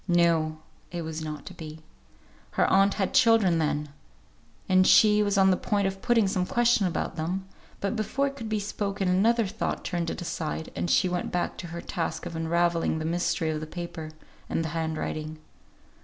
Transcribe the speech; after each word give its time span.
No! 0.07 0.57
it 0.91 1.03
was 1.03 1.21
not 1.23 1.45
to 1.45 1.53
be. 1.53 1.79
Her 2.53 2.65
aunt 2.71 2.95
had 2.95 3.13
children, 3.13 3.59
then; 3.59 3.89
and 4.67 4.87
she 4.87 5.21
was 5.21 5.37
on 5.37 5.51
the 5.51 5.55
point 5.55 5.85
of 5.85 6.01
putting 6.01 6.27
some 6.27 6.43
question 6.47 6.87
about 6.87 7.17
them, 7.17 7.47
but 7.81 7.95
before 7.95 8.25
it 8.25 8.35
could 8.35 8.49
be 8.49 8.59
spoken 8.59 9.07
another 9.07 9.45
thought 9.45 9.85
turned 9.85 10.09
it 10.09 10.19
aside, 10.19 10.71
and 10.75 10.89
she 10.89 11.07
went 11.07 11.31
back 11.31 11.55
to 11.59 11.67
her 11.67 11.81
task 11.81 12.25
of 12.25 12.35
unravelling 12.35 12.97
the 12.97 13.05
mystery 13.05 13.51
of 13.51 13.59
the 13.59 13.67
paper, 13.67 14.09
and 14.49 14.63
the 14.65 14.69
hand 14.69 14.97
writing. 14.97 15.37